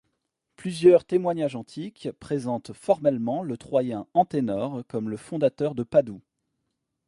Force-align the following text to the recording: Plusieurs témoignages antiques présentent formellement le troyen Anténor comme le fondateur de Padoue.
Plusieurs 0.55 1.05
témoignages 1.05 1.55
antiques 1.55 2.09
présentent 2.19 2.73
formellement 2.73 3.43
le 3.43 3.55
troyen 3.55 4.07
Anténor 4.15 4.81
comme 4.87 5.11
le 5.11 5.17
fondateur 5.17 5.75
de 5.75 5.83
Padoue. 5.83 6.23